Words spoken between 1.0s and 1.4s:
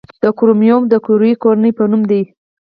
کیوري